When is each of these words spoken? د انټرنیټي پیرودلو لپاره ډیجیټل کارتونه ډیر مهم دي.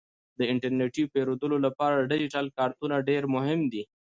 د 0.39 0.39
انټرنیټي 0.51 1.03
پیرودلو 1.13 1.57
لپاره 1.65 2.07
ډیجیټل 2.11 2.45
کارتونه 2.57 2.95
ډیر 3.09 3.23
مهم 3.35 3.59
دي. 3.71 3.83